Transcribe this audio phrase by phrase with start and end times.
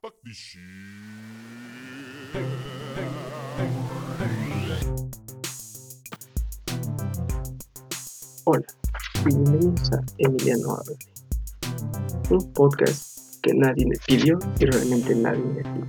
[0.00, 0.12] Hola,
[9.24, 10.94] bienvenidos a Emiliano Habla,
[12.30, 15.86] un podcast que nadie me pidió y realmente nadie me pidió.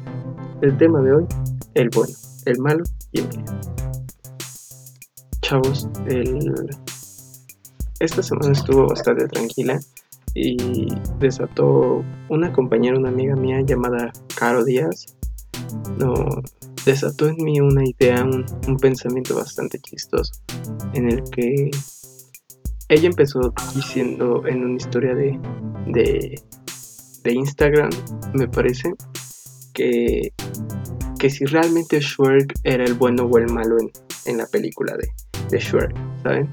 [0.64, 1.28] El tema de hoy,
[1.76, 2.14] el bueno,
[2.46, 3.46] el malo y el bien.
[5.42, 6.68] Chavos, el...
[8.00, 9.80] esta semana estuvo bastante tranquila
[10.34, 10.88] y
[11.20, 15.18] desató una compañera, una amiga mía llamada Caro Díaz.
[15.98, 16.14] No,
[16.86, 20.34] desató en mí una idea, un, pensamiento bastante chistoso,
[20.94, 21.72] en el que
[22.90, 25.40] ella empezó diciendo en una historia de,
[25.88, 26.42] de,
[27.24, 27.90] de Instagram,
[28.34, 28.94] me parece,
[29.74, 30.34] que,
[31.20, 33.92] que si realmente Shrek era el bueno o el malo en,
[34.26, 35.10] en la película de,
[35.50, 36.50] de Shrek, ¿saben?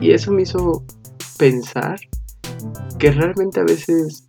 [0.00, 0.82] Y eso me hizo
[1.38, 1.98] pensar
[3.04, 4.24] que realmente a veces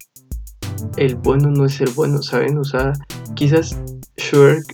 [0.97, 2.57] el bueno no es el bueno, ¿saben?
[2.57, 2.91] O sea,
[3.33, 3.79] quizás
[4.17, 4.66] Shrek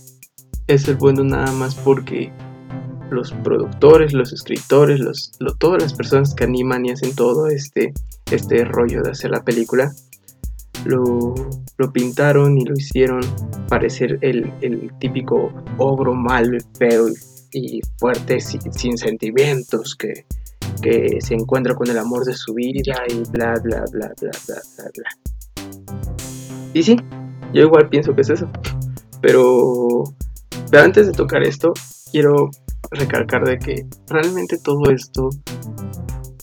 [0.66, 2.32] es el bueno nada más porque
[3.12, 7.94] los productores, los escritores, los, lo- todas las personas que animan y hacen todo este,
[8.32, 9.92] este rollo de hacer la película,
[10.84, 11.32] lo,
[11.78, 13.20] lo pintaron y lo hicieron
[13.68, 17.08] parecer el, el típico ogro malo, feo
[17.52, 20.26] y, y fuerte, sin, sin sentimientos, que,
[20.80, 24.62] que se encuentra con el amor de su vida y bla, bla, bla, bla, bla,
[24.76, 25.10] bla, bla.
[26.74, 26.96] Y sí,
[27.52, 28.48] yo igual pienso que es eso.
[29.20, 30.04] Pero,
[30.70, 31.74] pero antes de tocar esto,
[32.10, 32.50] quiero
[32.90, 35.30] recalcar de que realmente todo esto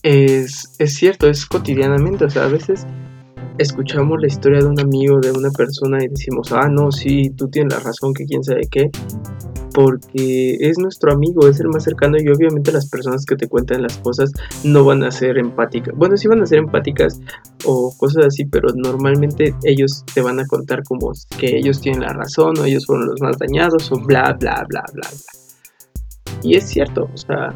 [0.03, 2.25] es, es cierto, es cotidianamente.
[2.25, 2.85] O sea, a veces
[3.57, 7.49] escuchamos la historia de un amigo, de una persona y decimos, ah, no, sí, tú
[7.49, 8.89] tienes la razón, que quién sabe qué.
[9.73, 13.83] Porque es nuestro amigo, es el más cercano y obviamente las personas que te cuentan
[13.83, 14.31] las cosas
[14.63, 15.95] no van a ser empáticas.
[15.95, 17.21] Bueno, sí van a ser empáticas
[17.65, 22.13] o cosas así, pero normalmente ellos te van a contar como que ellos tienen la
[22.13, 25.39] razón o ellos fueron los más dañados o bla, bla, bla, bla, bla.
[26.41, 27.53] Y es cierto, o sea,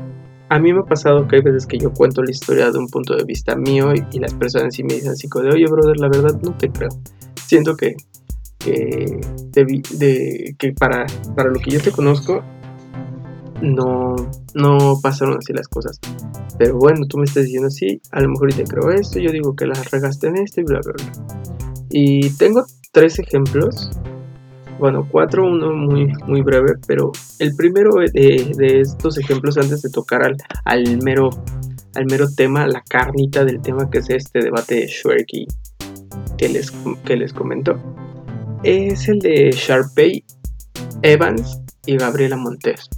[0.53, 2.87] a mí me ha pasado que hay veces que yo cuento la historia de un
[2.87, 5.65] punto de vista mío y, y las personas sí me dicen así como de, oye,
[5.65, 6.89] brother, la verdad no te creo.
[7.47, 7.95] Siento que,
[8.59, 9.19] que,
[9.51, 12.43] debi- de, que para, para lo que yo te conozco,
[13.61, 14.15] no,
[14.53, 15.99] no pasaron así las cosas.
[16.59, 19.55] Pero bueno, tú me estás diciendo así, a lo mejor te creo esto, yo digo
[19.55, 21.11] que las regaste en esto y bla, bla, bla.
[21.89, 23.89] Y tengo tres ejemplos,
[24.83, 29.89] bueno, cuatro, uno muy, muy breve, pero el primero de, de estos ejemplos antes de
[29.89, 30.35] tocar al,
[30.65, 31.29] al mero
[31.95, 35.25] al mero tema, la carnita del tema que es este debate de
[36.37, 36.69] que les,
[37.05, 37.79] que les comento,
[38.63, 40.21] es el de Sharpay
[41.01, 42.89] Evans y Gabriela Montes.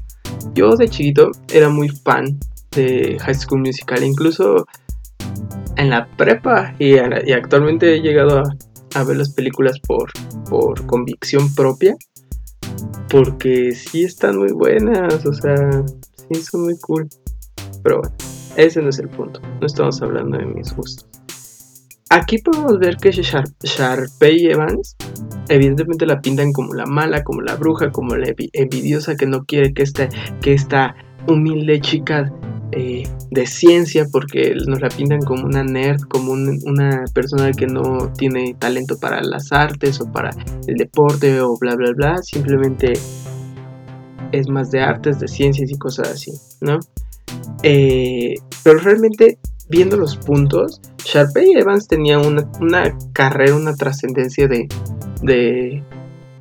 [0.55, 2.39] Yo de chiquito era muy fan
[2.71, 4.65] de High School Musical, incluso
[5.77, 8.55] en la prepa y actualmente he llegado a,
[8.95, 10.11] a ver las películas por,
[10.49, 11.95] por convicción propia,
[13.09, 15.83] porque sí están muy buenas, o sea,
[16.29, 17.07] sí son muy cool.
[17.83, 18.15] Pero bueno,
[18.57, 21.07] ese no es el punto, no estamos hablando de mis gustos.
[22.09, 24.95] Aquí podemos ver que Shar Sharpay Evans
[25.49, 29.43] evidentemente la pintan como la mala, como la bruja, como la envi- envidiosa que no
[29.43, 30.07] quiere que esta,
[30.41, 30.95] que esta
[31.27, 32.31] humilde chica
[32.75, 37.67] eh, de ciencia, porque nos la pintan como una nerd, como un- una persona que
[37.67, 40.31] no tiene talento para las artes o para
[40.67, 42.93] el deporte o bla bla bla, simplemente
[44.31, 46.31] es más de artes, de ciencias y cosas así,
[46.61, 46.79] ¿no?
[47.63, 48.33] Eh,
[48.63, 49.37] pero realmente
[49.69, 54.67] viendo los puntos, Sharpay Evans tenía una, una carrera, una trascendencia de,
[55.21, 55.83] de-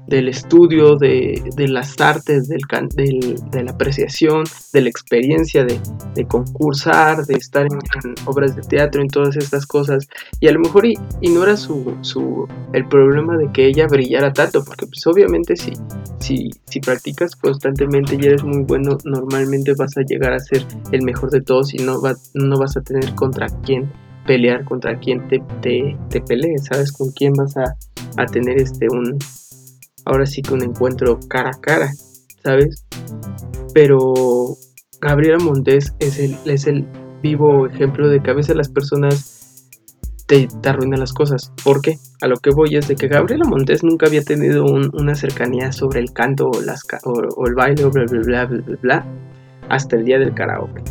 [0.07, 2.61] del estudio, de, de las artes, del,
[2.95, 5.81] del- de la apreciación, de la experiencia de,
[6.15, 7.79] de concursar, de estar en,
[8.27, 10.07] obras de teatro, en todas estas cosas.
[10.41, 13.87] Y a lo mejor y, y no era su, su, el problema de que ella
[13.87, 15.73] brillara tanto, porque pues obviamente si,
[16.19, 21.03] si, si practicas constantemente y eres muy bueno, normalmente vas a llegar a ser el
[21.03, 23.91] mejor de todos y no, va- no vas a tener contra quién
[24.27, 26.93] pelear, contra quién te, te, te pelee, ¿sabes?
[26.93, 27.77] Con quién vas a,
[28.17, 29.19] a tener este un
[30.05, 31.93] ahora sí que un encuentro cara a cara,
[32.43, 32.85] ¿sabes?
[33.73, 34.57] Pero
[35.01, 36.87] Gabriela Montes es el, es el
[37.23, 39.69] vivo ejemplo de que a veces las personas
[40.27, 41.53] te, arruinan las cosas.
[41.63, 41.99] ¿Por qué?
[42.23, 45.73] A lo que voy es de que Gabriela Montes nunca había tenido un- una cercanía
[45.73, 49.07] sobre el canto o, el baile o bla bla bla bla bla bla
[49.69, 50.83] hasta el día del karaoke.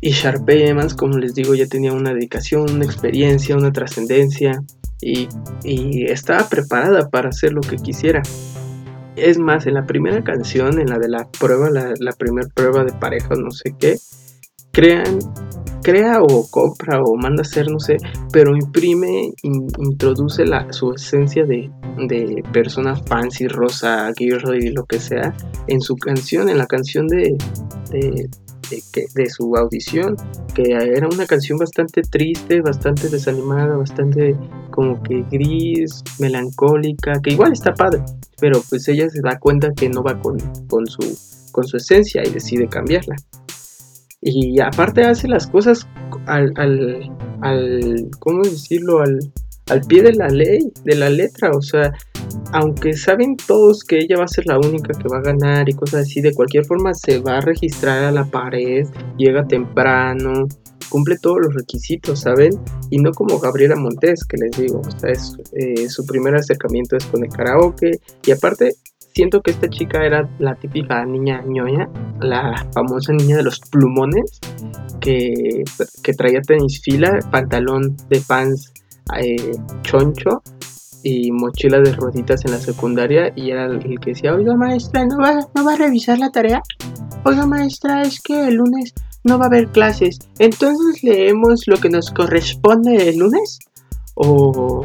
[0.00, 4.62] Y Sharpay Evans, como les digo, ya tenía una dedicación, una experiencia, una trascendencia
[5.02, 5.28] y,
[5.64, 8.22] y estaba preparada para hacer lo que quisiera.
[9.16, 12.84] Es más, en la primera canción, en la de la prueba, la, la primera prueba
[12.84, 13.96] de pareja, no sé qué,
[14.72, 15.18] crean
[15.82, 17.96] crea o compra o manda a hacer, no sé,
[18.32, 21.70] pero imprime, introduce la, su esencia de,
[22.08, 25.34] de persona fancy, rosa, girly, lo que sea,
[25.66, 27.36] en su canción, en la canción de,
[27.90, 28.28] de,
[29.14, 30.16] de, su audición,
[30.54, 34.36] que era una canción bastante triste, bastante desanimada, bastante
[34.70, 38.02] como que gris, melancólica, que igual está padre,
[38.40, 40.38] pero pues ella se da cuenta que no va con,
[40.68, 41.00] con, su,
[41.52, 43.16] con su esencia y decide cambiarla.
[44.20, 45.86] Y aparte hace las cosas
[46.26, 47.10] al, al,
[47.40, 49.00] al ¿cómo decirlo?
[49.00, 49.18] Al,
[49.68, 51.92] al pie de la ley, de la letra, o sea,
[52.52, 55.74] aunque saben todos que ella va a ser la única que va a ganar y
[55.74, 58.86] cosas así, de cualquier forma se va a registrar a la pared,
[59.16, 60.46] llega temprano,
[60.88, 62.52] cumple todos los requisitos, ¿saben?
[62.90, 67.24] Y no como Gabriela Montes, que les digo, es, eh, su primer acercamiento es con
[67.24, 68.74] el karaoke, y aparte
[69.14, 71.88] siento que esta chica era la típica niña ñoña,
[72.20, 74.40] la famosa niña de los plumones,
[75.00, 75.64] que,
[76.02, 78.72] que traía tenis fila, pantalón de pants
[79.18, 79.52] eh,
[79.82, 80.42] choncho
[81.02, 85.18] y mochila de rueditas en la secundaria y era el que decía, oiga maestra, ¿no
[85.18, 86.62] va, ¿no va a revisar la tarea?
[87.24, 88.94] Oiga maestra, es que el lunes
[89.24, 93.58] no va a haber clases, entonces leemos lo que nos corresponde el lunes.
[94.14, 94.84] O,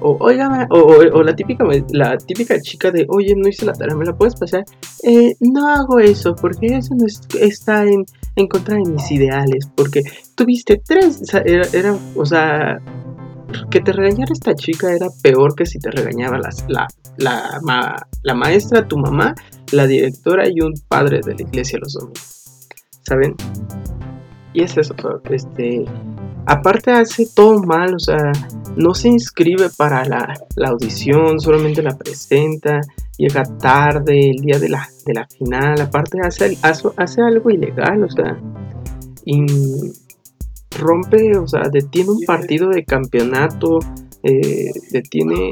[0.00, 4.04] o oiga, o, la, típica, la típica chica de, oye, no hice la tarea, ¿me
[4.04, 4.64] la puedes pasar?
[5.02, 7.06] Eh, no hago eso, porque eso no
[7.40, 8.04] está en,
[8.36, 10.02] en contra de mis ideales, porque
[10.34, 12.80] tuviste tres, era, era o sea,
[13.70, 16.50] que te regañara esta chica era peor que si te regañaba la,
[17.18, 19.34] la, la, maestra, tu mamá,
[19.72, 22.68] la directora y un padre de la iglesia los domingos.
[23.02, 23.34] ¿Saben?
[24.52, 24.94] Y es eso,
[25.30, 25.84] este...
[26.48, 28.30] Aparte hace todo mal, o sea,
[28.76, 30.32] no se inscribe para la,
[30.64, 32.80] audición, solamente la presenta,
[33.18, 38.04] llega tarde el día de la, de la final, aparte hace, hace, hace algo ilegal,
[38.04, 38.38] o sea,
[39.24, 39.44] y
[40.76, 43.78] rompe, o sea, detiene un partido de campeonato,
[44.22, 45.50] eh, detiene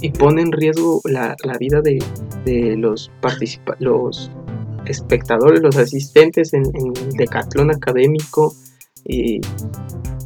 [0.00, 3.10] y pone en riesgo la, vida de, los,
[3.78, 4.30] los
[4.86, 8.54] espectadores, los asistentes en, el decatlón académico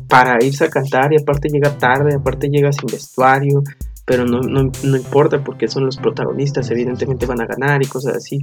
[0.08, 3.62] para irse a cantar y aparte llega tarde, aparte llega sin vestuario,
[4.04, 8.40] pero no, no, importa porque son los protagonistas, evidentemente van a ganar y cosas así.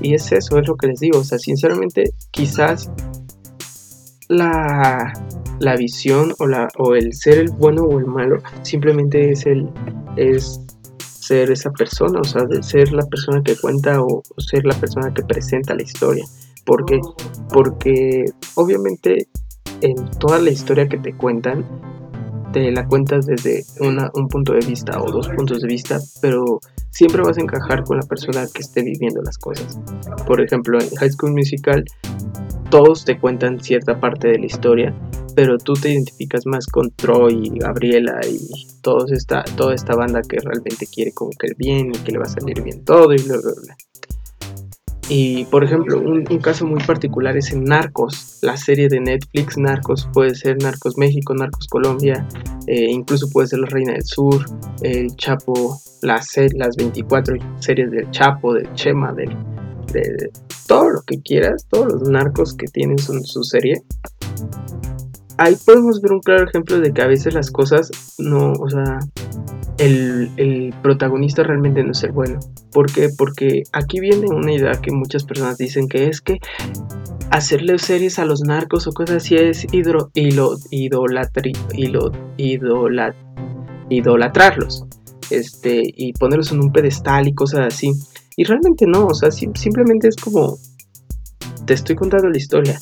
[0.00, 2.90] Y es eso, es lo que les digo, o sea, sinceramente quizás
[4.28, 5.12] la,
[5.58, 9.68] la visión o, la, o el ser el bueno o el malo simplemente es el
[10.16, 10.60] es
[11.28, 15.22] ser esa persona, o sea, ser la persona que cuenta o, ser la persona que
[15.22, 16.24] presenta la historia.
[16.64, 17.00] Porque,
[17.50, 19.28] porque obviamente
[19.80, 21.64] en toda la historia que te cuentan,
[22.52, 26.60] te la cuentas desde un punto de vista o dos puntos de vista, pero
[26.90, 29.78] siempre vas a encajar con la persona que esté viviendo las cosas.
[30.26, 31.84] Por ejemplo, en High School Musical
[32.70, 34.94] todos te cuentan cierta parte de la historia,
[35.34, 40.20] pero tú te identificas más con Troy y Gabriela y todos esta, toda esta banda
[40.22, 43.12] que realmente quiere como que el bien y que le va a salir bien todo
[43.12, 43.76] y bla, bla, bla.
[45.10, 50.06] Y por ejemplo, un, caso muy particular es en Narcos, la serie de Netflix Narcos,
[50.12, 52.26] puede ser Narcos México, Narcos Colombia,
[52.66, 54.44] eh, incluso puede ser La Reina del Sur,
[54.82, 59.34] El Chapo, las, las 24 series del Chapo, del Chema, del,
[59.92, 60.30] de
[60.68, 63.82] todo lo que quieras, todos los narcos que tienen su, serie.
[65.38, 68.98] Ahí podemos ver un claro ejemplo de que a veces las cosas no, o sea,
[69.78, 72.38] el, el, protagonista realmente no es el bueno.
[72.70, 73.08] ¿Por qué?
[73.16, 76.38] Porque aquí viene una idea que muchas personas dicen que es que
[77.30, 81.52] hacerle series a los narcos o cosas así es idolatri,
[82.36, 83.14] idolat,
[83.88, 84.84] idolatrarlos.
[85.30, 87.92] Este, y ponerlos en un pedestal y cosas así.
[88.38, 90.58] Y realmente no, o sea, simplemente es como,
[91.66, 92.78] te estoy contando la historia,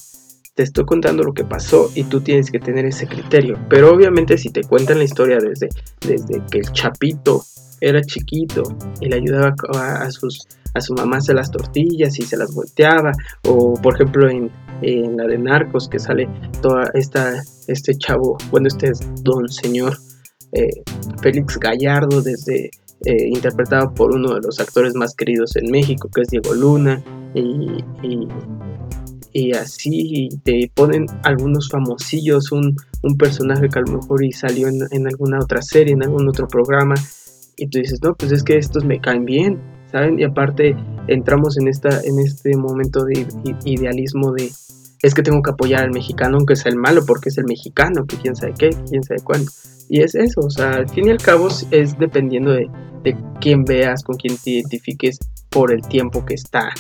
[0.55, 3.59] te estoy contando lo que pasó y tú tienes que tener ese criterio.
[3.71, 5.71] Pero obviamente si te cuentan la historia desde,
[6.07, 7.43] desde que el chapito
[7.81, 8.65] era chiquito
[9.01, 12.55] y le ayudaba a, sus, a su mamá a hacer las tortillas y se las
[12.55, 13.13] volteaba,
[13.49, 14.51] o por ejemplo en,
[15.17, 16.29] la de Narcos que sale
[16.61, 19.97] toda esta, este chavo, bueno, este es don señor
[20.53, 20.83] eh,
[21.23, 22.69] Félix Gallardo desde
[23.05, 27.03] eh, interpretado por uno de los actores más queridos en México, que es Diego Luna,
[27.35, 27.85] y,
[29.33, 34.69] y, así te ponen algunos famosillos, un, un, personaje que a lo mejor y salió
[34.69, 36.95] en, en, alguna otra serie, en algún otro programa,
[37.59, 39.61] y tú dices, no, pues es que estos me caen bien,
[39.93, 40.19] ¿saben?
[40.19, 40.75] Y aparte
[41.07, 43.27] entramos en, esta, en este momento de
[43.65, 44.51] idealismo de,
[45.07, 48.07] es que tengo que apoyar al mexicano aunque sea el malo, porque es el mexicano,
[48.07, 49.51] que quién sabe qué, quién sabe cuándo.
[49.89, 52.69] Y es eso, o sea, al fin y al cabo es dependiendo de,
[53.05, 56.71] de quién veas, con quién te identifiques por el tiempo que está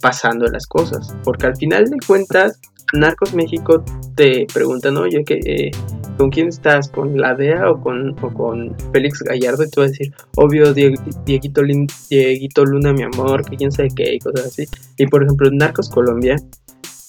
[0.00, 1.14] pasando las cosas.
[1.24, 2.58] Porque al final de cuentas,
[2.94, 3.84] Narcos México
[4.16, 5.70] te preguntan, oye, ¿qué, eh,
[6.16, 6.88] ¿con quién estás?
[6.88, 9.64] ¿Con la DEA o con, con Félix Gallardo?
[9.64, 11.62] Y tú vas a decir, obvio, Dieguito,
[12.08, 14.64] Dieguito Luna, mi amor, que quién sabe qué, y cosas así.
[14.96, 16.36] Y por ejemplo, Narcos Colombia,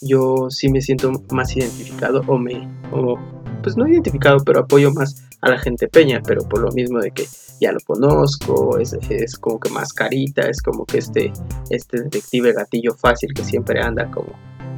[0.02, 3.18] yo sí me siento más identificado, o me, o,
[3.64, 7.12] pues no identificado, pero apoyo más a la gente peña, pero por lo mismo de
[7.12, 7.28] que
[7.60, 11.32] ya lo conozco, es, es como que más carita, es como que este,
[11.70, 14.34] este detective gatillo fácil que siempre anda como,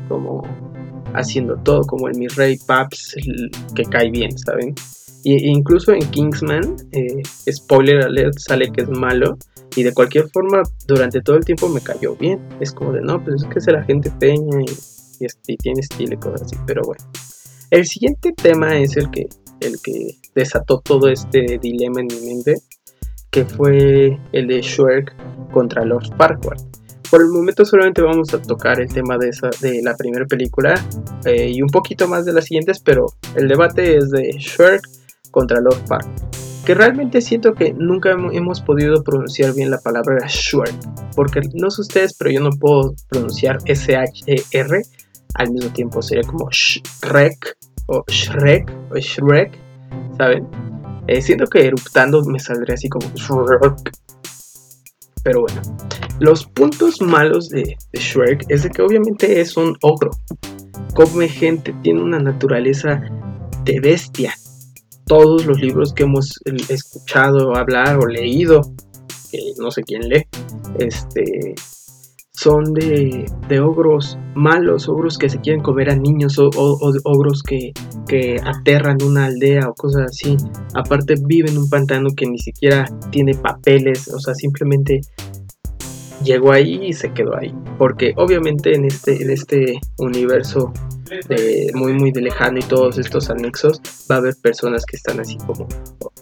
[0.07, 0.43] como
[1.13, 3.15] haciendo todo, como el mi rey Paps
[3.75, 4.75] que cae bien, ¿saben?
[5.24, 7.21] Y, incluso en Kingsman, eh,
[7.51, 9.38] spoiler alert, sale que es malo.
[9.75, 12.39] Y de cualquier forma, durante todo el tiempo me cayó bien.
[12.59, 14.65] Es como de, no, pues es que es la gente peña y,
[15.47, 16.55] y tiene estilo y cosas así.
[16.65, 17.03] Pero bueno.
[17.69, 19.27] El siguiente tema es el que
[19.59, 22.55] el que desató todo este dilema en mi mente,
[23.31, 25.13] que fue el de Shrek
[25.51, 26.62] contra Lord Farquaad.
[27.09, 30.74] Por el momento solamente vamos a tocar el tema de, esa, de la primera película
[31.25, 33.05] eh, y un poquito más de las siguientes, pero
[33.36, 34.81] el debate es de Shrek
[35.31, 36.27] contra Lord Farquaad.
[36.65, 40.75] Que realmente siento que nunca hemos podido pronunciar bien la palabra Shrek,
[41.15, 44.81] porque no sé ustedes, pero yo no puedo pronunciar S-H-E-R
[45.38, 49.58] al mismo tiempo, sería como Shrek o Shrek o Shrek,
[50.17, 50.48] ¿saben?
[51.08, 53.91] Eh, siento que eruptando me saldría así como Shrek.
[55.24, 55.62] Pero bueno,
[56.20, 60.12] los puntos malos de, Shrek es de que obviamente es un ogro.
[60.96, 63.01] Come gente, tiene una naturaleza
[63.63, 64.34] de bestia.
[65.06, 66.39] Todos los libros que hemos
[66.70, 68.62] escuchado hablar o leído,
[69.32, 70.27] que no sé quién lee,
[70.79, 71.56] este,
[72.38, 76.50] son de, ogros malos, ogros que se quieren comer a niños o,
[77.03, 77.72] ogros que,
[78.08, 80.38] que, aterran una aldea o cosas así.
[80.75, 85.01] Aparte vive en un pantano que ni siquiera tiene papeles, o sea, simplemente
[86.24, 87.53] llegó ahí y se quedó ahí.
[87.77, 90.74] Porque obviamente en este, en este universo
[91.74, 95.38] muy muy de lejano y todos estos anexos, va a haber personas que están así
[95.38, 95.67] como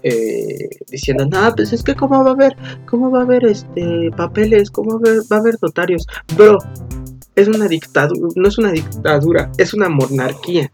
[0.04, 4.12] eh, diciendo, no, pues es que cómo va a haber, cómo va a haber este
[4.16, 6.06] papeles, cómo va a haber, notarios.
[6.36, 6.58] Bro,
[7.36, 10.72] es una dictadura, no es una dictadura, es una monarquía.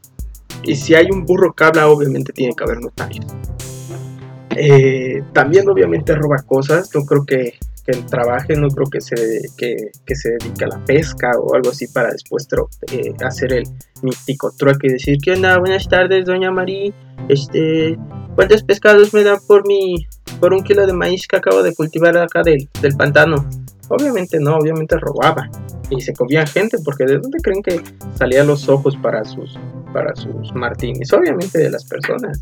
[0.64, 3.26] Y si hay un burro que habla, obviamente tiene que haber notarios.
[4.56, 7.54] Eh, también obviamente roba cosas, no creo que
[7.86, 11.88] que trabaje, no creo que se, que, se dedique a la pesca o algo así
[11.88, 12.48] para después
[12.92, 13.64] eh, hacer el
[14.02, 15.58] mítico trueque y decir, ¿qué onda?
[15.58, 16.94] Buenas tardes, doña María,
[17.30, 17.98] este,
[18.36, 20.08] ¿cuántos pescados me da por mi,
[20.40, 23.48] por un kilo de maíz que acabo de cultivar acá del, del pantano?
[23.90, 25.50] Obviamente no, obviamente robaba
[25.92, 27.82] y se comía gente porque ¿de dónde creen que
[28.16, 29.60] salían los ojos para sus,
[29.94, 31.12] para sus martinis?
[31.14, 32.42] Obviamente de las personas.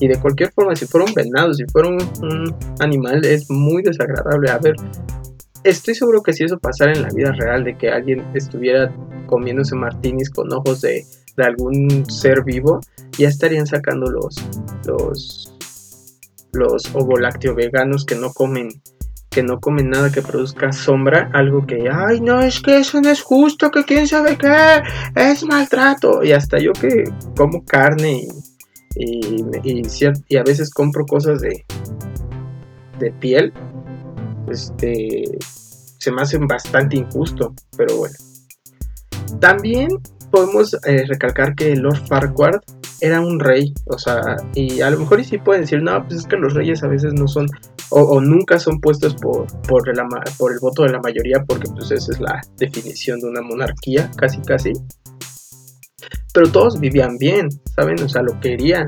[0.00, 4.50] Y de cualquier forma, si fuera un venado, si fuera un, animal, es muy desagradable.
[4.50, 4.76] A ver,
[5.64, 8.94] estoy seguro que si eso pasara en la vida real, de que alguien estuviera
[9.26, 11.04] comiéndose martinis con ojos de,
[11.36, 12.80] algún ser vivo,
[13.16, 14.36] ya estarían sacando los,
[14.86, 15.54] los,
[16.52, 16.92] los
[17.54, 18.70] veganos que no comen
[19.30, 23.10] que no comen nada que produzca sombra, algo que, ay, no, es que eso no
[23.10, 24.82] es justo, que quién sabe qué,
[25.14, 26.22] es maltrato.
[26.22, 27.04] Y hasta yo que
[27.36, 28.28] como carne y
[28.98, 31.64] y, a veces compro cosas de,
[32.98, 33.52] de piel,
[34.50, 35.38] este,
[35.98, 38.14] se me hacen bastante injusto, pero bueno.
[39.40, 39.88] También
[40.30, 42.60] podemos eh, recalcar que Lord Farquaad
[43.00, 46.20] era un rey, o sea, y a lo mejor y sí pueden decir, no, pues
[46.20, 47.46] es que los reyes a veces no son,
[47.90, 52.20] o, nunca son puestos por, por, el voto de la mayoría, porque pues esa es
[52.20, 54.72] la definición de una monarquía, casi casi
[56.38, 58.00] pero todos vivían bien, ¿saben?
[58.02, 58.86] O sea, lo querían.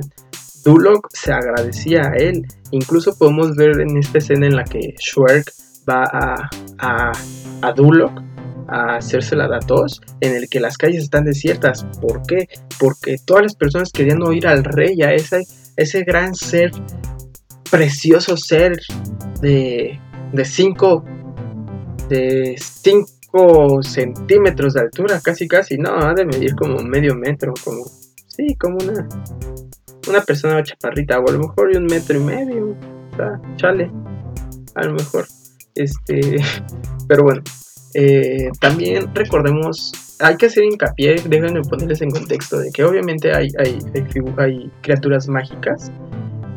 [0.64, 2.47] Duloc se agradecía a él.
[2.71, 5.52] Incluso podemos ver en esta escena en la que Schwerk
[5.88, 7.12] va a, a,
[7.62, 8.23] a Duloc
[8.71, 11.85] a hacerse la datos, en el que las calles están desiertas.
[12.00, 12.49] ¿Por qué?
[12.79, 15.47] Porque todas las personas querían oír al rey, a ese,
[15.77, 16.71] ese gran ser,
[17.71, 18.79] precioso ser
[19.41, 19.99] de
[20.45, 21.05] 5
[22.09, 27.85] de 5 centímetros de altura, casi casi, no, ha de medir como medio metro, como,
[28.27, 29.09] sí, como una,
[30.09, 32.77] una persona chaparrita, o a lo mejor de un metro y medio,
[33.57, 33.91] chale,
[34.75, 35.27] a lo mejor,
[35.77, 36.37] este,
[37.09, 37.43] pero bueno,
[37.95, 43.49] eh, también recordemos, hay que hacer hincapié, déjenme ponerles en contexto de que obviamente hay,
[43.59, 45.91] hay, hay, hay criaturas mágicas,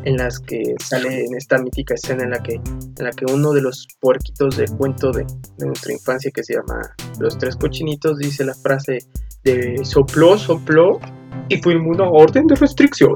[0.04, 3.52] en las que sale en esta mítica escena en la que, en la que uno
[3.52, 5.24] de los puerquitos del cuento de,
[5.58, 8.98] nuestra infancia que se llama Los Tres Cochinitos dice la frase
[9.42, 11.00] de sopló, sopló
[11.48, 13.14] y fuimos una orden de restricción.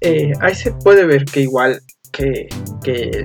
[0.00, 1.80] Eh, ahí se puede ver que igual
[2.16, 2.48] que,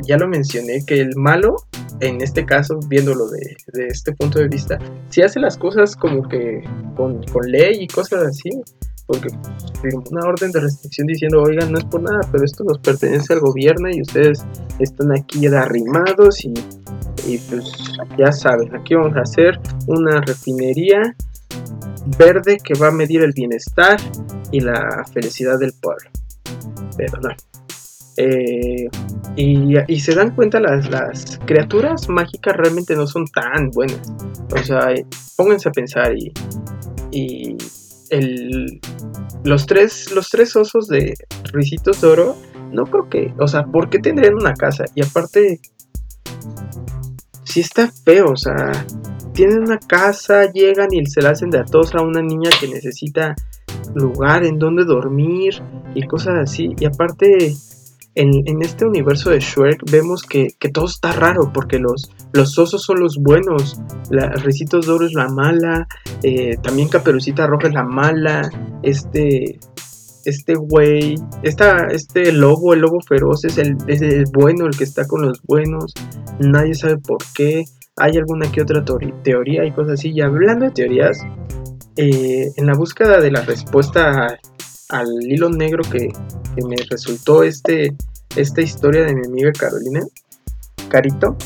[0.06, 1.56] ya lo mencioné, que el malo
[2.00, 4.80] en este caso, viéndolo de, de este punto de vista,
[5.10, 6.64] si hace las cosas como que
[6.96, 8.50] con, con ley y cosas así,
[9.06, 9.30] porque
[9.84, 13.34] firmó una orden de restricción diciendo, oigan, no es por nada, pero esto nos pertenece
[13.34, 14.44] al gobierno y ustedes
[14.80, 16.54] están aquí arrimados y
[17.50, 17.72] pues
[18.18, 21.16] ya saben, aquí vamos a hacer una refinería
[22.18, 24.00] verde que va a medir el bienestar
[24.52, 26.10] y la felicidad del pueblo.
[26.98, 27.30] Pero no.
[28.24, 28.88] Eh,
[29.36, 34.12] y, se dan cuenta las, las criaturas mágicas realmente no son tan buenas.
[34.54, 34.94] O sea,
[35.36, 36.32] pónganse a pensar y,
[37.12, 37.58] y
[38.10, 38.80] el,
[39.44, 41.16] los, tres, los tres osos de
[41.52, 42.38] Ricitos de Oro,
[42.72, 44.86] no creo que, o sea, ¿por qué tendrían una casa?
[44.94, 45.60] Y aparte,
[47.44, 48.72] si está feo, o sea,
[49.34, 53.34] tienen una casa, llegan y se la hacen de atos a una niña que necesita
[53.96, 55.62] lugar en donde dormir
[55.96, 56.76] y cosas así.
[56.80, 57.56] Y aparte,
[58.16, 63.00] en, este universo de Shrek vemos que, todo está raro porque los, los osos son
[63.00, 65.88] los buenos, la, Ricitos de Oro es la mala,
[66.24, 68.50] eh, también Caperucita Roja es la mala,
[68.84, 69.60] este
[70.24, 75.24] este güey, este lobo, el lobo feroz es el, es bueno, el que está con
[75.24, 75.96] los buenos,
[76.40, 77.66] nadie sabe por qué,
[77.98, 78.84] hay alguna que otra
[79.24, 80.12] teoría y cosas así.
[80.12, 81.20] Y hablando de teorías,
[81.98, 84.40] eh, en la búsqueda de la respuesta
[84.92, 86.12] al hilo negro que,
[86.68, 87.96] me resultó este,
[88.36, 90.02] esta historia de mi amiga Carolina,
[90.90, 91.38] Carito,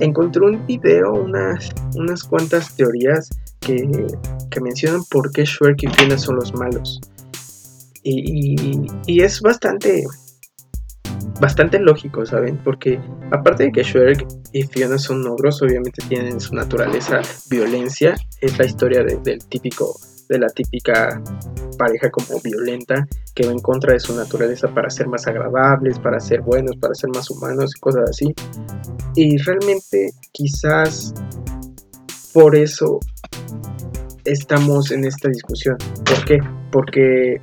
[0.00, 3.28] encontré un video, unas, unas cuantas teorías
[3.60, 3.86] que,
[4.62, 7.00] mencionan por qué Shrek y Fiona son los malos.
[8.02, 10.04] y, y es bastante
[11.40, 12.58] bastante lógico, ¿saben?
[12.58, 18.14] Porque aparte de que Shrek y Fiona son ogros, obviamente tienen su naturaleza violencia.
[18.40, 19.98] Es la historia del típico,
[20.30, 21.20] de la típica
[21.76, 26.20] pareja como violenta que va en contra de su naturaleza para ser más agradables, para
[26.20, 28.34] ser buenos, para ser más humanos y cosas así.
[29.16, 31.12] Y realmente quizás
[32.32, 33.00] por eso
[34.24, 35.76] estamos en esta discusión.
[36.04, 36.38] ¿Por qué?
[36.70, 37.40] Porque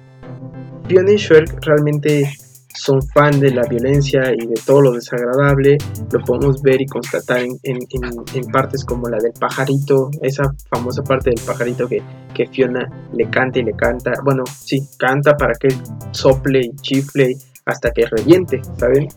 [0.87, 2.31] Fiona y realmente
[2.73, 5.77] son fan de la violencia y de todo lo desagradable,
[6.11, 11.31] lo podemos ver y constatar en, en, partes como la del pajarito, esa famosa parte
[11.31, 12.01] del pajarito que,
[12.33, 15.69] que, Fiona le canta y le canta, bueno, sí, canta para que
[16.11, 19.07] sople y chifle hasta que reviente, ¿saben?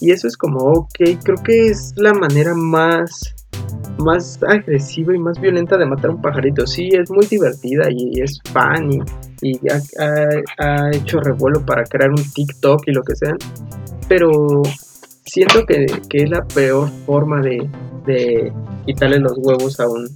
[0.00, 3.34] Y eso es como, ok, creo que es la manera más
[3.98, 6.66] más agresiva y más violenta de matar a un pajarito.
[6.66, 9.00] Sí, es muy divertida y es fan y,
[10.58, 13.36] ha, hecho revuelo para crear un TikTok y lo que sea.
[14.08, 14.62] Pero
[15.24, 18.52] siento que, es la peor forma de,
[18.86, 20.08] quitarle los huevos a un,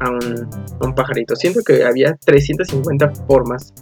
[0.00, 1.36] a un, pajarito.
[1.36, 3.72] Siento que había 350 formas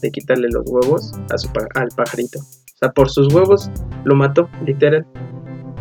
[0.00, 2.40] de quitarle los huevos a su, al pajarito.
[2.40, 3.70] O sea, por sus huevos
[4.04, 5.06] lo mató, literal.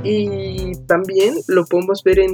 [0.03, 2.33] Y también lo podemos ver en,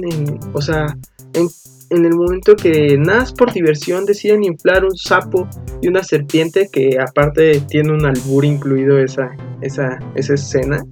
[0.52, 0.86] o sea,
[1.34, 1.48] en,
[1.90, 5.48] el momento que nada por diversión deciden inflar un sapo
[5.80, 9.30] y una serpiente que aparte tiene un albur incluido esa,
[9.62, 10.84] esa, esa escena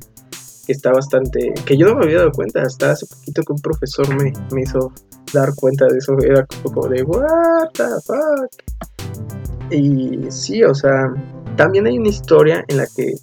[0.66, 3.60] que está bastante, que yo no me había dado cuenta, hasta hace poquito que un
[3.60, 4.92] profesor me, me hizo
[5.32, 9.70] dar cuenta de eso, era como de, what the fuck.
[9.70, 11.12] Y sí, o sea,
[11.56, 13.14] también hay una historia en la que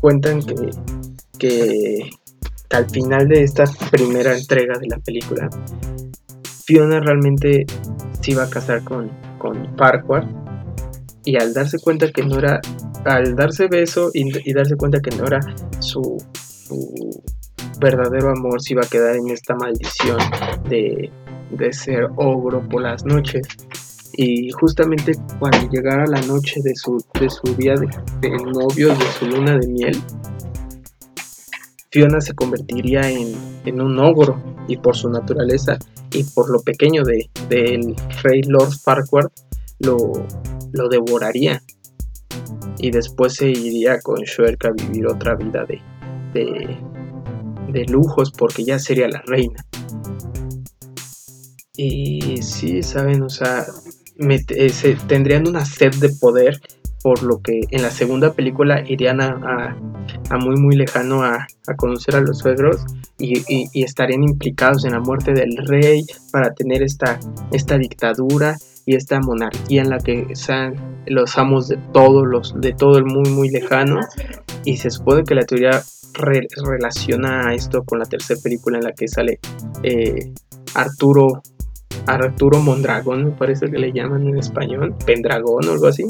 [0.00, 0.70] cuentan que,
[1.38, 2.10] que
[2.70, 5.48] al final de esta primera entrega de la película,
[6.68, 7.64] Fiona realmente
[8.20, 10.28] se iba a casar con, con Farquhar
[11.24, 12.60] y al darse cuenta que no era,
[13.06, 15.40] al darse beso y, darse cuenta que no era
[15.78, 16.22] su,
[17.80, 20.18] verdadero amor, se iba a quedar en esta maldición
[20.68, 21.10] de,
[21.72, 23.46] ser ogro por las noches.
[24.12, 27.88] Y justamente cuando llegara la noche de su, de su día de,
[28.20, 29.96] de novios, de su luna de miel,
[31.90, 35.78] Fiona se convertiría en, un ogro y por su naturaleza
[36.12, 39.30] y por lo pequeño del de, rey Lord Farquhar
[39.78, 39.96] lo,
[40.72, 41.62] lo devoraría
[42.78, 45.80] y después se iría con Shrek a vivir otra vida de,
[47.72, 49.64] de, lujos porque ya sería la reina.
[51.76, 53.66] Y sí, saben, o sea,
[54.18, 56.60] eh, tendrían una sed de poder
[57.02, 59.76] por lo que en la segunda película irían a,
[60.38, 62.84] muy muy lejano a, conocer a los suegros
[63.18, 67.18] y, estarían implicados en la muerte del rey para tener esta,
[67.52, 68.56] esta dictadura
[68.86, 70.74] y esta monarquía en la que sean
[71.06, 74.00] los amos de todos los de todo el muy muy lejano.
[74.64, 75.82] Y se supone que la teoría
[76.14, 79.40] relaciona a esto con la tercera película en la que sale
[79.82, 80.32] eh,
[80.74, 81.42] Arturo
[82.06, 86.04] Arturo Mondragón me parece que le llaman en español Pendragón o algo así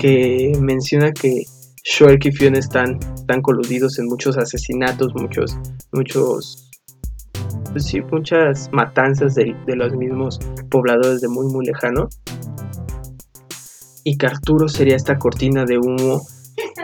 [0.00, 1.44] que menciona que
[1.84, 5.56] Shrek y Fiona están, están coludidos en muchos asesinatos, muchos,
[5.92, 6.70] muchos
[7.72, 10.38] pues sí, muchas matanzas de, de los mismos
[10.70, 12.08] pobladores de muy, muy lejano.
[14.04, 16.22] Y que Arturo sería esta cortina de humo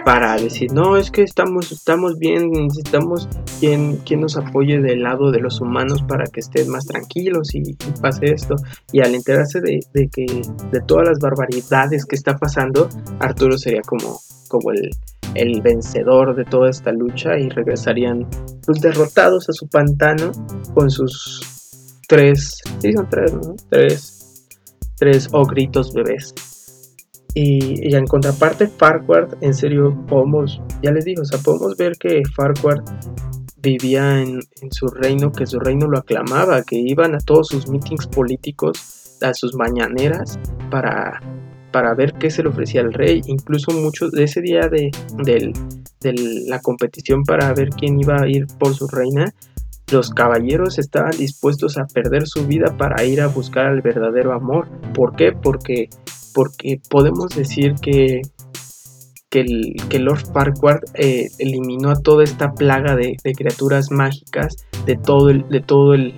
[0.04, 5.30] para decir, no, es que estamos, estamos bien, necesitamos quien, quien nos apoye del lado
[5.30, 8.56] de los humanos para que estén más tranquilos y, pase esto.
[8.92, 10.26] Y al enterarse de, que
[10.70, 14.90] de todas las barbaridades que está pasando, Arturo sería como, como el,
[15.34, 18.26] el vencedor de toda esta lucha y regresarían
[18.64, 20.32] pues, derrotados a su pantano
[20.74, 23.54] con sus tres, sí son tres, ¿no?
[23.68, 24.48] Tres,
[24.96, 26.34] tres ogritos bebés.
[27.34, 32.22] Y, en contraparte, Farquhar, en serio, podemos, ya les digo, o sea, podemos ver que
[32.34, 32.82] Farquhar
[33.62, 34.40] vivía en,
[34.70, 39.34] su reino, que su reino lo aclamaba, que iban a todos sus meetings políticos, a
[39.34, 40.38] sus mañaneras,
[40.70, 41.20] para,
[41.72, 43.20] para ver qué se le ofrecía al rey.
[43.26, 45.52] Incluso muchos de ese día de, de,
[46.46, 49.32] la competición para ver quién iba a ir por su reina,
[49.92, 54.68] los caballeros estaban dispuestos a perder su vida para ir a buscar al verdadero amor.
[54.94, 55.32] ¿Por qué?
[55.32, 55.90] Porque
[56.34, 58.22] porque podemos decir que,
[59.30, 65.48] que, Lord Farquaad eh, eliminó a toda esta plaga de, criaturas mágicas de todo el,
[65.48, 66.14] de todo el,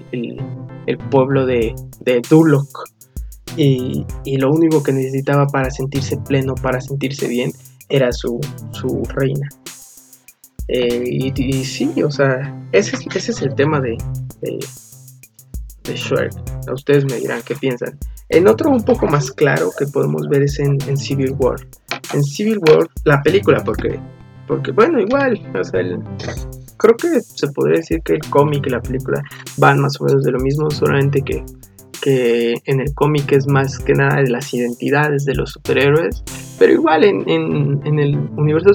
[1.10, 2.68] pueblo de, de Duloc.
[3.56, 4.06] Y,
[4.38, 7.52] lo único que necesitaba para sentirse pleno, para sentirse bien,
[7.88, 8.40] era su,
[8.72, 9.48] su reina.
[10.68, 13.98] Eh, y, sí, o sea, ese es, ese es el tema de,
[14.40, 14.58] de,
[15.84, 16.32] de Shrek.
[16.72, 17.98] Ustedes me dirán qué piensan.
[18.32, 21.56] En otro un poco más claro que podemos ver es en, Civil War.
[22.14, 24.00] En Civil War, la película, porque,
[24.48, 25.82] porque bueno, igual, o sea,
[26.78, 29.22] creo que se podría decir que el cómic y la película
[29.58, 31.44] van más o menos de lo mismo, solamente que,
[32.00, 36.24] que en el cómic es más que nada de las identidades de los superhéroes,
[36.58, 38.70] pero igual en, en el universo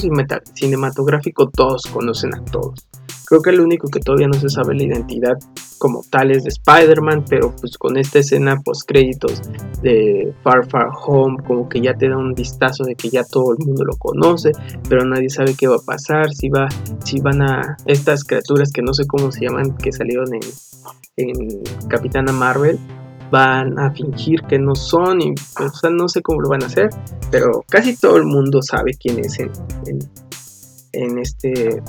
[0.53, 2.87] cinematográfico todos conocen a todos.
[3.27, 5.37] Creo que el único que todavía no se sabe la identidad
[5.77, 9.41] como tal es de Spider-Man, pero pues con esta escena post créditos
[9.81, 13.51] de Far Far Home, como que ya te da un vistazo de que ya todo
[13.51, 14.53] el mundo lo conoce,
[14.87, 16.69] pero nadie sabe qué va a pasar, si va,
[17.03, 20.41] si van a estas criaturas que no sé cómo se llaman, que salieron en,
[21.17, 22.79] en Capitana Marvel,
[23.29, 26.67] van a fingir que no son y o sea, no sé cómo lo van a
[26.67, 26.91] hacer,
[27.29, 29.51] pero casi todo el mundo sabe quién es en
[31.19, 31.81] este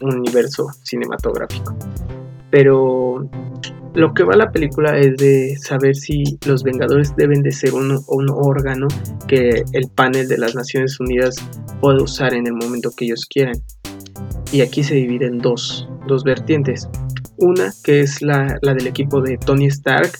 [0.00, 1.74] universo cinematográfico.
[2.50, 3.28] Pero
[3.94, 8.02] lo que va la película es de saber si los Vengadores deben de ser un,
[8.08, 8.88] un, órgano
[9.28, 11.36] que el panel de las Naciones Unidas
[11.80, 13.56] puede usar en el momento que ellos quieran.
[14.52, 16.88] Y aquí se divide en dos, dos vertientes.
[17.38, 20.12] Una que es la, la del equipo de Tony Stark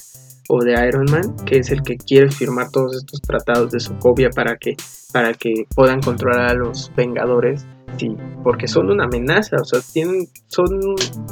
[0.48, 4.30] o de Iron Man, que es el que quiere firmar todos estos tratados de Sokovia
[4.30, 4.76] para que,
[5.12, 10.26] para que puedan controlar a los Vengadores Sí, porque son una amenaza, o sea, tienen,
[10.48, 10.66] son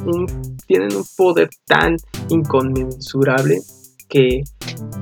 [0.05, 0.25] un,
[0.65, 1.97] tienen un poder tan
[2.29, 3.59] inconmensurable
[4.07, 4.43] que,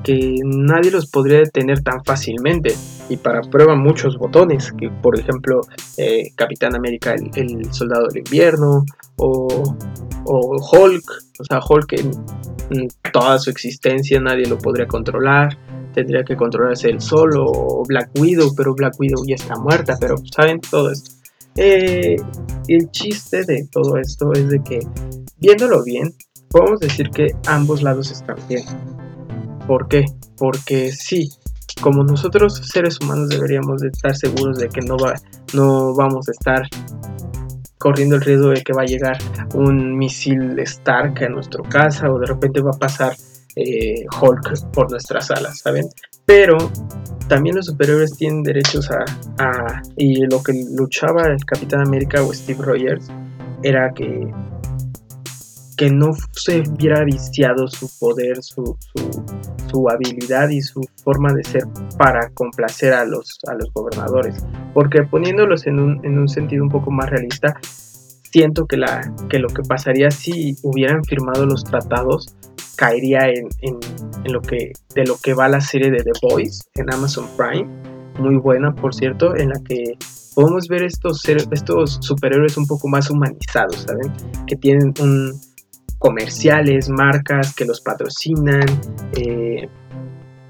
[0.03, 2.73] que nadie los podría detener tan fácilmente.
[3.09, 5.61] Y para prueba muchos botones, que por ejemplo
[5.97, 8.85] eh, Capitán América, el, Soldado del Invierno,
[9.17, 9.75] o,
[10.25, 11.03] o Hulk,
[11.39, 15.57] o sea, Hulk en, toda su existencia nadie lo podría controlar
[15.93, 20.15] tendría que controlarse él solo o Black Widow, pero Black Widow ya está muerta, pero
[20.33, 21.20] saben todo esto.
[21.55, 22.15] Eh,
[22.67, 24.79] el chiste de todo esto es de que,
[25.37, 26.13] viéndolo bien,
[26.49, 28.63] podemos decir que ambos lados están bien.
[29.67, 30.05] ¿Por qué?
[30.37, 31.29] Porque sí,
[31.81, 35.13] como nosotros seres humanos deberíamos de estar seguros de que no, va,
[35.53, 36.67] no vamos a estar
[37.77, 39.17] corriendo el riesgo de que va a llegar
[39.55, 43.15] un misil Stark a nuestra casa o de repente va a pasar
[43.55, 45.89] eh, Hulk por nuestras alas, ¿saben?
[46.25, 46.57] Pero
[47.31, 52.61] también los superhéroes tienen derechos a, Y lo que luchaba el Capitán América o Steve
[52.61, 53.07] Rogers
[53.63, 54.29] era que,
[55.77, 58.77] que no se viera viciado su poder, su,
[59.69, 61.63] su, habilidad y su forma de ser
[61.97, 64.45] para complacer a los, a los gobernadores.
[64.73, 67.55] Porque poniéndolos en un, en un sentido un poco más realista,
[68.31, 72.35] siento que, la, que lo que pasaría si hubieran firmado los tratados
[72.81, 73.79] caería en,
[74.25, 77.69] lo que, de lo que va la serie de The Boys en Amazon Prime,
[78.17, 79.99] muy buena por cierto, en la que
[80.33, 84.11] podemos ver estos, estos superhéroes un poco más humanizados, ¿saben?
[84.47, 85.39] Que tienen un,
[85.99, 88.65] comerciales, marcas que los patrocinan,
[89.13, 89.69] eh,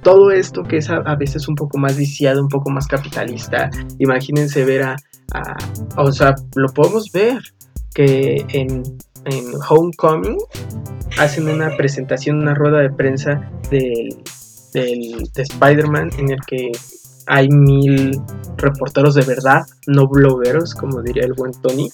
[0.01, 3.69] todo esto que es a, veces un poco más viciado, un poco más capitalista.
[3.99, 4.95] Imagínense ver a,
[5.33, 5.57] a,
[5.97, 7.41] o sea, lo podemos ver
[7.93, 8.83] que en
[9.25, 10.37] en Homecoming
[11.17, 14.23] hacen una presentación, una rueda de prensa del,
[14.73, 16.71] de Spider-Man en el que
[17.27, 18.19] hay mil
[18.57, 21.89] reporteros de verdad, no blogueros, como diría el buen Tony.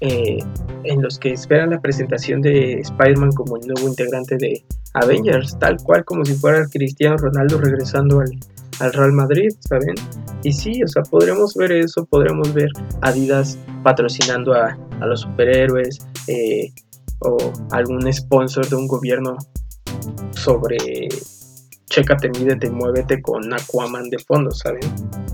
[0.00, 0.38] eh,
[0.84, 5.78] en los que esperan la presentación de Spider-Man como el nuevo integrante de Avengers, tal
[5.82, 8.30] cual como si fuera Cristiano Ronaldo regresando al,
[8.78, 9.94] Real Madrid, ¿saben?
[10.42, 12.70] Y sí, o sea, podremos ver eso, podremos ver
[13.02, 16.72] Adidas patrocinando a, los superhéroes eh,
[17.20, 17.36] o
[17.70, 19.36] algún sponsor de un gobierno
[20.32, 21.08] sobre
[21.86, 24.82] chécate, mídete, muévete con Aquaman de fondo, ¿saben?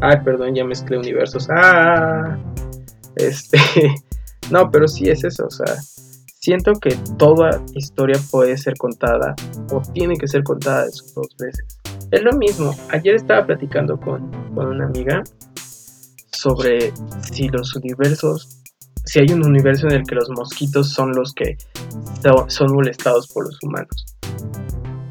[0.01, 1.49] Ay, perdón, ya mezclé universos.
[1.51, 2.39] Ah,
[3.17, 3.59] este,
[4.51, 5.77] no, pero sí es eso, o sea,
[6.41, 9.35] siento que toda historia puede ser contada
[9.73, 11.65] o tiene que ser contada dos veces.
[12.15, 15.25] Es lo mismo, ayer estaba platicando con, con una amiga
[16.31, 16.93] sobre
[17.29, 18.63] si los universos,
[19.05, 21.57] si hay un universo en el que los mosquitos son los que
[22.47, 24.17] son molestados por los humanos.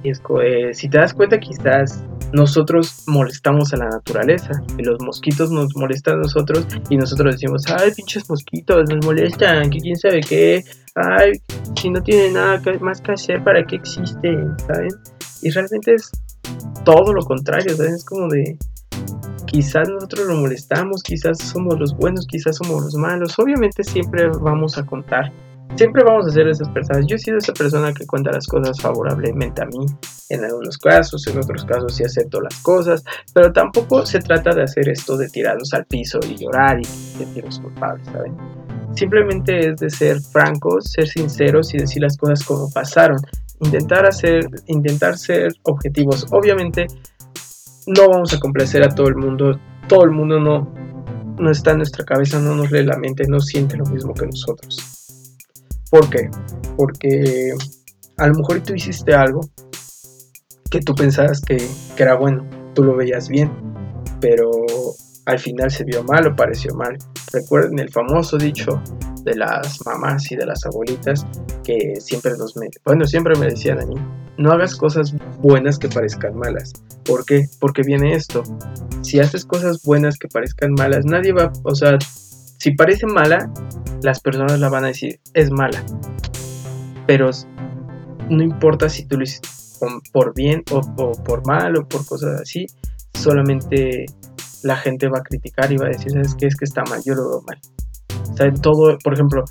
[0.01, 4.97] Y es que, si te das cuenta, quizás nosotros molestamos a la naturaleza y los
[5.01, 9.97] mosquitos nos molestan a nosotros y nosotros decimos, ay, pinches mosquitos, nos molestan, que quién
[9.97, 10.63] sabe qué,
[10.95, 11.33] ay,
[11.75, 14.57] si no tienen nada más que hacer, ¿para qué existen?
[14.59, 14.91] ¿Saben?
[15.41, 16.09] Y realmente es
[16.83, 17.95] todo lo contrario, ¿saben?
[17.95, 18.57] Es como de,
[19.45, 24.77] quizás nosotros lo molestamos, quizás somos los buenos, quizás somos los malos, obviamente siempre vamos
[24.77, 25.31] a contar
[25.75, 27.05] siempre vamos a ser esas personas.
[27.07, 29.85] Yo he sido esa persona que cuenta las cosas favorablemente a mí,
[30.29, 34.63] en algunos casos, en otros casos sí acepto las cosas, pero tampoco se trata de
[34.63, 38.35] hacer esto de tirarlos al piso y llorar y sentirnos culpables, ¿saben?
[38.95, 43.17] Simplemente es de ser francos, ser sinceros y decir las cosas como pasaron.
[43.63, 46.27] Intentar hacer, intentar ser objetivos.
[46.31, 46.87] Obviamente
[47.87, 49.59] no vamos a complacer a todo el mundo.
[49.87, 50.73] Todo el mundo no,
[51.37, 54.25] no está en nuestra cabeza, no nos lee la mente, no siente lo mismo que
[54.25, 54.93] nosotros.
[55.89, 56.29] ¿Por qué?
[56.75, 57.53] Porque
[58.17, 59.41] a lo mejor tú hiciste algo
[60.69, 63.51] que tú pensabas que, era bueno, tú lo veías bien,
[64.19, 64.49] pero
[65.25, 66.97] al final se vio mal o pareció mal.
[67.33, 68.81] Recuerden el famoso dicho
[69.23, 71.25] de las mamás y de las abuelitas
[71.63, 72.53] que siempre nos
[72.85, 73.95] bueno, siempre me decían a mí,
[74.37, 76.73] no hagas cosas buenas que parezcan malas.
[77.03, 77.47] ¿Por qué?
[77.59, 78.43] Porque viene esto.
[79.01, 83.51] Si haces cosas buenas que parezcan malas, nadie va, o sea, si parece mala,
[84.01, 85.83] las personas la van a decir, es mala.
[87.07, 87.29] Pero
[88.29, 89.49] no importa si tú lo hiciste
[90.11, 90.81] por bien o,
[91.23, 92.65] por mal o por cosas así,
[93.13, 94.05] solamente
[94.63, 96.47] la gente va a criticar y va a decir, ¿sabes qué?
[96.47, 97.59] Es que está mal, yo lo veo mal.
[98.31, 99.43] O sea, todo, por ejemplo,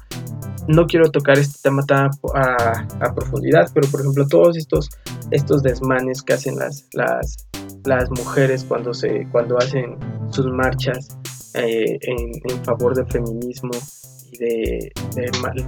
[0.68, 4.88] no quiero tocar este tema tan a, profundidad, pero por ejemplo, todos estos,
[5.30, 7.48] estos desmanes que hacen las, las,
[7.84, 9.96] las mujeres cuando, se, cuando hacen
[10.30, 11.18] sus marchas
[11.54, 13.72] eh, en, favor del feminismo
[14.30, 14.92] y de,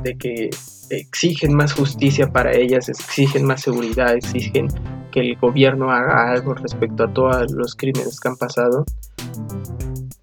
[0.02, 0.50] de, que
[0.90, 4.68] exigen más justicia para ellas, exigen más seguridad, exigen
[5.14, 8.84] que el gobierno haga algo respecto a todos los crímenes que han pasado.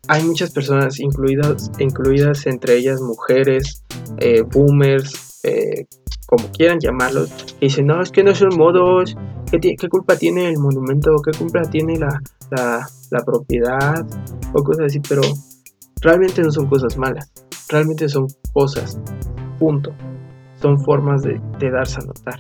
[0.10, 3.86] Hay muchas personas, incluidas, incluidas entre ellas mujeres,
[4.18, 5.86] eh, boomers, eh,
[6.28, 9.16] como quieran llamarlos, que dicen, no, es que no son modos,
[9.50, 11.16] ¿qué, culpa tiene el monumento?
[11.24, 14.06] ¿Qué culpa tiene la, la, la propiedad?
[14.54, 15.22] O cosas así, pero
[16.02, 17.32] realmente no son cosas malas,
[17.70, 19.00] realmente son cosas,
[19.58, 19.94] punto.
[20.62, 22.40] Son formas de, darse a notar.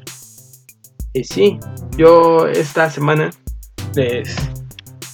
[1.13, 1.59] Y sí,
[1.97, 3.29] yo esta semana
[3.95, 4.35] les,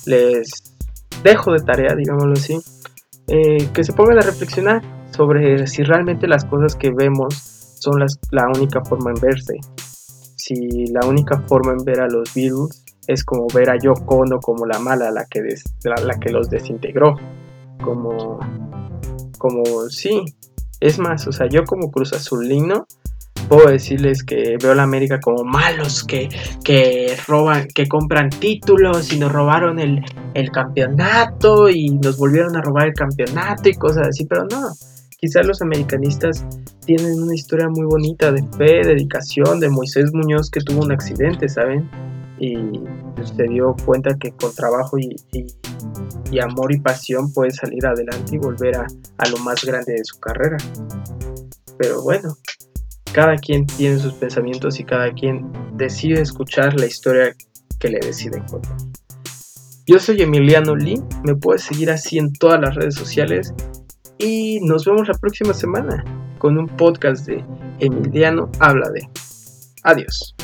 [0.05, 0.49] les
[1.23, 2.59] dejo de tarea, digámoslo así,
[3.27, 4.81] eh, que se pongan a reflexionar
[5.11, 7.33] sobre si realmente las cosas que vemos
[7.79, 9.57] son las, la única forma en verse.
[10.35, 14.39] Si la única forma en ver a los virus es como ver a Yoko Ono
[14.39, 15.41] como la mala, la que,
[15.83, 17.15] la que los desintegró
[17.83, 18.39] como,
[19.37, 20.23] como, sí,
[20.79, 22.85] es más, o sea, yo como Cruz Azulino
[23.47, 26.29] puedo decirles que veo a la América como malos, que,
[26.63, 32.61] que roban, que compran títulos y nos robaron el, el campeonato y nos volvieron a
[32.61, 34.71] robar el campeonato y cosas así, pero no,
[35.17, 36.45] quizás los americanistas
[36.85, 41.49] tienen una historia muy bonita de fe, dedicación, de Moisés Muñoz que tuvo un accidente,
[41.49, 41.89] ¿saben?
[42.39, 42.55] Y
[43.35, 45.15] se dio cuenta que con trabajo y
[46.31, 48.87] y amor y pasión puede salir adelante y volver a,
[49.29, 50.57] lo más grande de su carrera.
[51.77, 52.35] Pero bueno,
[53.17, 57.35] cada quien tiene sus pensamientos y cada quien decide escuchar la historia
[57.79, 58.77] que le deciden contar.
[59.87, 63.55] Yo soy Emiliano Lee, me puedes seguir así en todas las redes sociales
[64.19, 66.05] y nos vemos la próxima semana
[66.37, 67.43] con un podcast de
[67.79, 69.09] Emiliano Habla de.
[69.81, 70.35] Adiós.